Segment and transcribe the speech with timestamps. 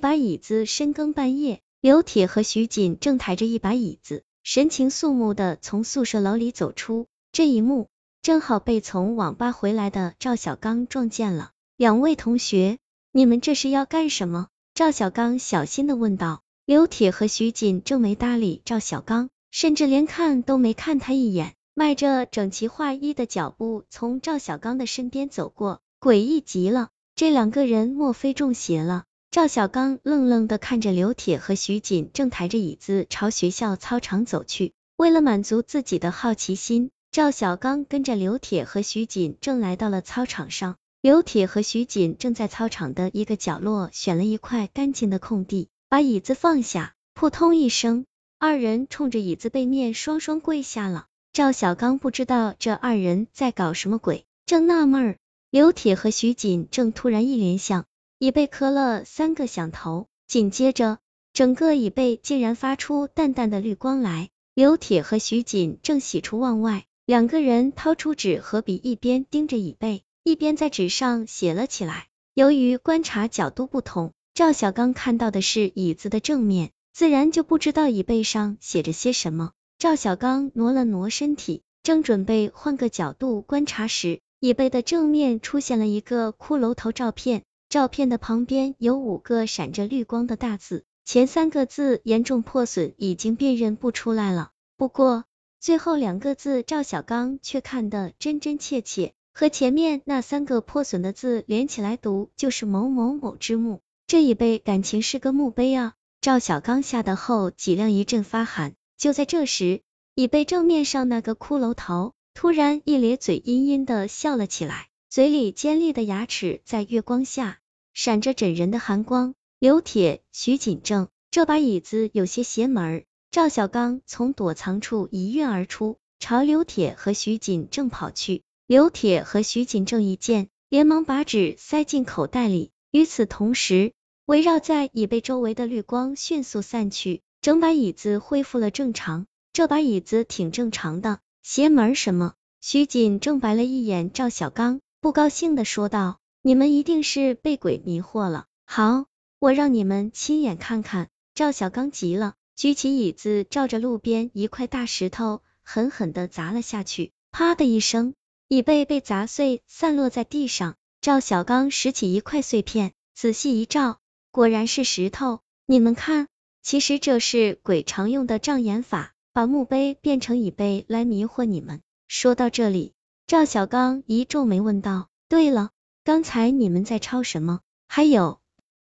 [0.00, 0.66] 把椅子。
[0.66, 7.06] 深更半夜，刘铁和徐锦正抬着一把椅子，神情肃穆的从宿舍楼里走出。
[7.30, 7.86] 这一幕
[8.22, 11.52] 正好被从网吧回来的赵小刚撞见了。
[11.76, 12.78] 两位同学，
[13.12, 14.48] 你们这是要干什么？
[14.74, 16.40] 赵小刚小心的问道。
[16.66, 26.90] 刘铁和徐锦正没搭理赵小刚，甚至连看都没看他一眼，迈着整齐划一的脚步从赵小刚的身边走过，诡异极了。
[27.16, 29.04] 这两个人莫非中邪了？
[29.32, 34.72] 赵小刚愣愣的看着刘铁和徐锦正抬着椅子朝学校操场走去。
[34.96, 40.74] 为了满足自己的好奇心，赵小刚跟着刘铁和徐锦正来到了操场上。
[41.00, 46.94] 刘铁和徐锦正在操场的一个角落选了一块干净的空地，把椅子放下。
[47.14, 48.06] 扑通一声，
[48.40, 51.06] 二人冲着椅子背面双双跪下了。
[51.32, 55.16] 赵小刚不知道这二人在搞什么鬼，正纳闷儿，
[55.50, 57.84] 刘铁和徐锦正突然一联想。
[58.20, 60.98] 椅背磕了三个响头，紧接着，
[61.32, 64.28] 整个椅背竟然发出淡淡的绿光来。
[64.52, 72.08] 刘铁和徐锦正喜出望外，两个人掏出纸和笔，一边盯着椅背，一边在纸上写了起来。
[72.34, 79.52] 由于观察角度不同，赵小刚看到的是椅子的正面，自然就不知道椅背上写着些什么。
[79.78, 87.44] 赵小刚挪了挪身体，正准备换个角度观察时，椅背的正面出现了一个骷髅头照片。
[87.70, 94.50] 照片的旁边有五个闪着绿光的大字，前三个字严重破损，已经辨认不出来了。
[94.76, 95.24] 不过
[95.60, 103.82] 最后两个字赵小刚却看得真真切切，和前面那三个破损的字连起来读，就是某某某之墓。
[104.08, 105.94] 这一碑感情是个墓碑啊！
[106.20, 108.74] 赵小刚吓得后脊梁一阵发寒。
[108.98, 109.82] 就在这时，
[110.16, 117.58] 椅背正面上那个骷髅头突然一咧嘴，阴阴的笑了起来，嘴里尖利的牙齿在月光下。
[117.92, 123.04] 闪着整人的寒光，刘铁、徐锦正，这把椅子有些邪门。
[123.32, 128.42] 赵小刚从躲藏处一跃而出，朝刘铁和徐锦正跑去。
[128.68, 132.70] 刘铁和徐锦正一见，连忙把纸塞进口袋里。
[132.92, 133.92] 与此同时，
[134.26, 139.26] 围绕在椅背周围的绿光迅速散去，整把椅子恢复了正常。
[139.52, 142.34] 这把椅子挺正常的，邪门什么？
[142.60, 146.20] 徐锦正白了一眼赵小刚，不高兴的说道。
[146.42, 149.04] 你们一定是被鬼迷惑了，好，
[149.38, 151.10] 我让你们亲眼看看。
[151.34, 158.14] 赵小刚急了，举起椅子，照着路边一块大石头狠狠的砸了下去，啪的一声，
[158.48, 160.76] 椅背被砸碎，散落在地上。
[161.02, 163.98] 赵小刚拾起一块碎片，仔细一照，
[164.30, 165.40] 果然是石头。
[165.66, 166.28] 你们看，
[166.62, 171.82] 其实这是鬼常用的障眼法，把墓碑变成椅背来迷惑你们。
[172.08, 172.94] 说到这里，
[173.30, 175.70] 赵小刚一皱眉问道：“对了。”
[176.02, 177.60] 刚才你们在抄什么？
[177.86, 178.40] 还有，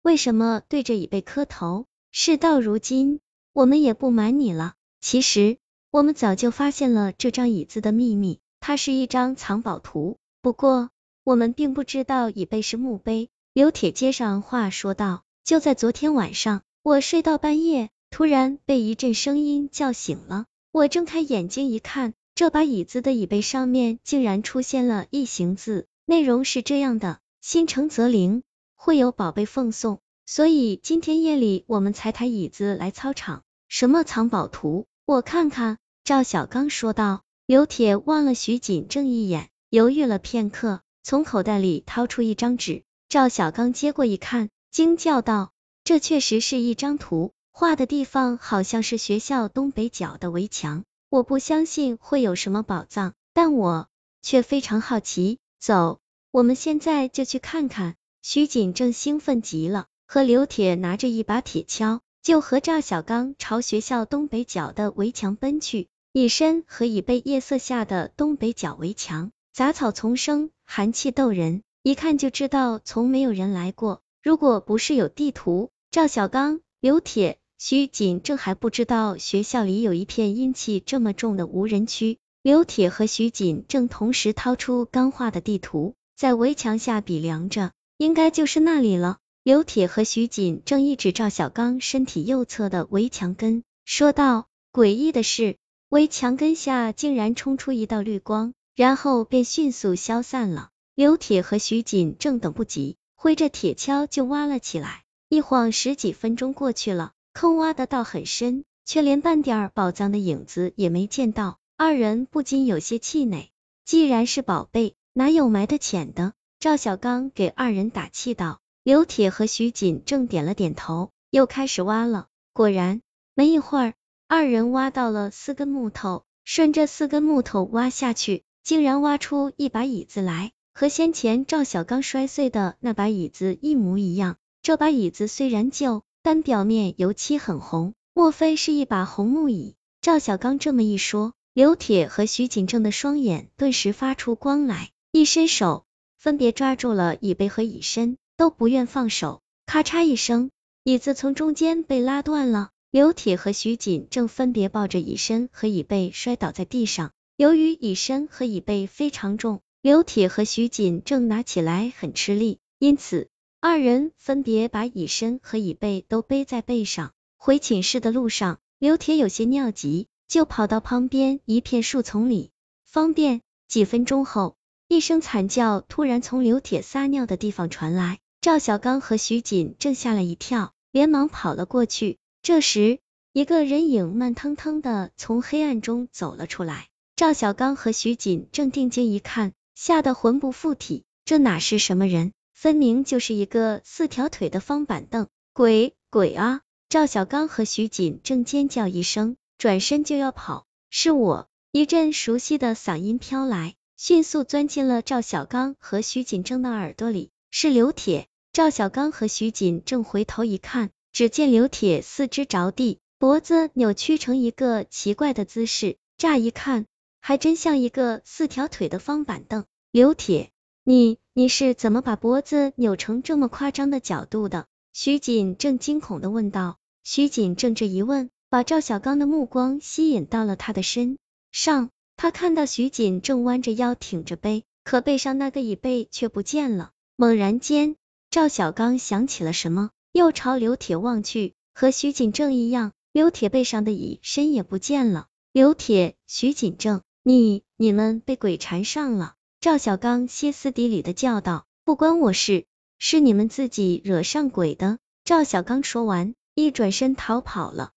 [0.00, 1.84] 为什么对着椅背磕头？
[2.10, 3.20] 事到如今，
[3.52, 5.58] 我们也不瞒你了，其实
[5.90, 10.16] 我们早就发现了这张椅子的秘密，它是一张藏宝图。
[10.40, 10.88] 不过，
[11.22, 13.28] 我们并不知道椅背是墓碑。
[13.52, 20.46] 刘铁接上话说道：“就在昨天晚上，我睡到半夜，突然被一阵声音叫醒了。
[20.72, 28.44] 我睁开眼睛一看，这把椅子的椅背上面竟然出现了一行字。”内容是这样的：心诚则灵，
[28.76, 33.42] 会有宝贝奉送，所以今天夜里我们才抬椅子来操场。
[33.68, 34.86] 什么藏宝图？
[35.04, 35.76] 我看看。
[36.02, 37.20] 赵小刚说道。
[37.44, 42.84] 刘铁望了徐锦正一眼，犹豫了片刻，从口袋里掏出一张纸。
[43.10, 45.52] 赵小刚接过一看，惊叫道
[45.84, 50.84] ：“这确实是一张图，画的地方好像是学校东北角的围墙。
[51.10, 53.88] 我不相信会有什么宝藏，但我
[54.22, 55.98] 却非常好奇。”走，
[56.30, 57.96] 我们现在就去看看。
[58.22, 65.88] 徐锦正兴奋极了，和刘铁拿着一把铁锹，就和赵小刚朝学校东北角的围墙奔去。
[66.12, 74.00] 一身和椅背夜色下的东北角围墙，杂草丛生，寒气逗人，一看就知道从没有人来过。
[74.22, 82.16] 如果不是有地图，赵小刚、刘铁、徐锦正还不知道学校里有一片阴气这么重的无人区。
[82.42, 89.18] 刘铁和徐锦正同时掏出刚画的地图，在围墙下比量着，应该就是那里了。
[89.42, 95.58] 刘铁和徐锦正一指赵小刚身体右侧的围墙根，说道：“诡异的是，
[95.90, 105.02] 围墙根下竟然冲出一道绿光，然后便迅速消散了。”刘铁和徐锦正等不及，挥着铁锹就挖了起来。
[105.28, 111.58] 一晃十几分钟过去了，坑挖的倒很深，却连半点宝藏的影子也没见到。
[111.76, 113.50] 二人不禁有些气馁，
[113.84, 116.34] 既然是宝贝，哪有埋得浅的？
[116.58, 118.60] 赵小刚给二人打气道。
[118.82, 122.28] 刘铁和徐锦正点了点头，又开始挖了。
[122.52, 123.02] 果然，
[123.34, 123.94] 没一会儿，
[124.26, 134.38] 二人挖到了四根木头，顺着四根木头挖下去，竟然挖出一把椅子来，和先前赵小刚摔碎的那把椅子一模一样。
[134.62, 139.74] 这把椅子虽然旧，但表面油漆很红，莫非是一把红木椅？
[140.02, 145.84] 赵小刚这么一说，刘铁和徐锦正的双眼顿时发出光来，一伸手，
[146.18, 149.40] 分别抓住了椅背和椅身，都不愿放手。
[149.66, 150.50] 咔嚓一声，
[150.84, 157.12] 椅子从中间被拉断了，刘铁和徐锦正分别抱着椅身和椅背摔倒在地上。
[157.36, 163.28] 由于椅身和椅背非常重，刘铁和徐锦正拿起来很吃力，因此。
[163.62, 167.12] 二人分别把椅身和椅背都背在背上。
[167.36, 172.52] 回寝室的路上，刘铁有些尿急，就跑到旁边一片树丛里
[172.86, 173.42] 方便。
[173.68, 174.56] 几分钟后，
[174.88, 178.18] 一声惨叫突然从刘铁撒尿的地方传来。
[178.40, 182.16] 赵小刚和徐锦正吓了一跳，连忙跑了过去。
[182.40, 182.98] 这时，
[183.34, 186.88] 一个人影慢腾腾的从黑暗中走了出来。
[187.14, 192.32] 赵小刚和徐锦正定睛一看，吓得魂不附体，这哪是什么人？
[192.60, 196.60] 分明就是一个四条腿的方板凳，鬼鬼啊！
[196.90, 201.48] 赵小刚和徐锦正尖叫一声，转身就要跑，是我！
[201.72, 208.28] 一阵熟悉的嗓音飘来，迅速钻进了赵小刚和徐锦正的耳朵里，是刘铁。
[208.52, 216.84] 赵小刚和徐锦正回头一看，只见刘铁四肢着地，脖子扭曲成一个奇怪的姿势，乍一看
[217.22, 219.64] 还真像一个四条腿的方板凳。
[219.90, 220.50] 刘铁。
[220.82, 224.66] 你你是怎么把脖子扭成这么夸张的角度的？
[224.92, 226.76] 徐锦正惊恐的问道。
[227.02, 231.16] 徐锦正这一问，把赵小刚的目光吸引到了他的身
[231.50, 231.88] 上。
[232.18, 236.90] 他看到徐锦正弯着腰挺着背，可背上那个椅背却不见了。
[237.16, 237.96] 猛然间，
[238.28, 245.28] 赵小刚想起了什么，又朝刘铁望去，和徐锦正一样，刘铁背上的椅身也不见了。
[245.52, 249.36] 刘铁，徐锦正，你你们被鬼缠上了。
[249.60, 252.64] 赵小刚歇斯底里的叫道：“不关我事，
[252.98, 257.90] 是你们自己惹上鬼的。”赵小刚说完，一转身逃跑了。